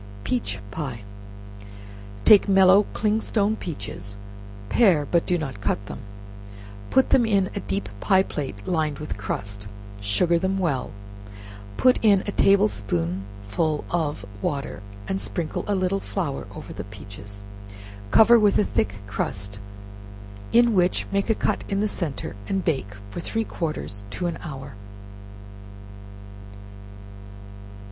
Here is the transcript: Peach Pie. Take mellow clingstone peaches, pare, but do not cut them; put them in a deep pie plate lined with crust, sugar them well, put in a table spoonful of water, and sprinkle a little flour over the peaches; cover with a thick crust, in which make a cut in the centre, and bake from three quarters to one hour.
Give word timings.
Peach 0.23 0.57
Pie. 0.71 1.03
Take 2.25 2.49
mellow 2.49 2.87
clingstone 2.91 3.55
peaches, 3.55 4.17
pare, 4.67 5.05
but 5.05 5.27
do 5.27 5.37
not 5.37 5.61
cut 5.61 5.85
them; 5.85 5.99
put 6.89 7.11
them 7.11 7.23
in 7.23 7.51
a 7.53 7.59
deep 7.59 7.87
pie 7.99 8.23
plate 8.23 8.65
lined 8.67 8.97
with 8.97 9.15
crust, 9.15 9.67
sugar 9.99 10.39
them 10.39 10.57
well, 10.57 10.89
put 11.77 11.99
in 12.03 12.23
a 12.25 12.31
table 12.31 12.67
spoonful 12.67 13.85
of 13.91 14.25
water, 14.41 14.81
and 15.07 15.21
sprinkle 15.21 15.63
a 15.67 15.75
little 15.75 15.99
flour 15.99 16.47
over 16.55 16.73
the 16.73 16.85
peaches; 16.85 17.43
cover 18.09 18.39
with 18.39 18.57
a 18.57 18.63
thick 18.65 18.95
crust, 19.05 19.59
in 20.51 20.73
which 20.73 21.05
make 21.11 21.29
a 21.29 21.35
cut 21.35 21.63
in 21.69 21.79
the 21.79 21.87
centre, 21.87 22.35
and 22.49 22.65
bake 22.65 22.95
from 23.11 23.21
three 23.21 23.45
quarters 23.45 24.03
to 24.09 24.23
one 24.25 24.37
hour. 24.41 24.73